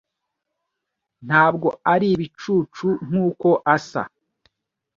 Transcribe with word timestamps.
ntabwo 1.27 1.67
ari 1.93 2.07
ibicucu 2.15 2.87
nkuko 3.07 3.49
asa. 3.75 4.03